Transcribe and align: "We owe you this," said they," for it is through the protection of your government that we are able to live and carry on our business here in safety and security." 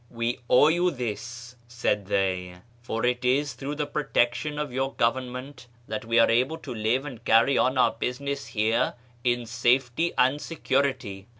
"We 0.23 0.39
owe 0.49 0.69
you 0.69 0.89
this," 0.89 1.57
said 1.67 2.07
they," 2.07 2.55
for 2.81 3.05
it 3.05 3.23
is 3.23 3.53
through 3.53 3.75
the 3.75 3.85
protection 3.85 4.57
of 4.57 4.73
your 4.73 4.93
government 4.95 5.67
that 5.87 6.05
we 6.05 6.17
are 6.17 6.31
able 6.31 6.57
to 6.57 6.73
live 6.73 7.05
and 7.05 7.23
carry 7.23 7.55
on 7.55 7.77
our 7.77 7.91
business 7.91 8.47
here 8.47 8.95
in 9.23 9.45
safety 9.45 10.11
and 10.17 10.41
security." 10.41 11.27